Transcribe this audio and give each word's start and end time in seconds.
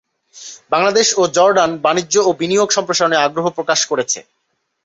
বাংলাদেশ 0.71 1.07
ও 1.17 1.33
জর্ডান 1.35 1.71
বাণিজ্য 1.85 2.15
ও 2.21 2.39
বিনিয়োগ 2.39 2.69
সম্প্রসারণে 2.77 3.17
আগ্রহ 3.19 3.45
প্রকাশ 3.57 3.79
করেছে। 3.91 4.19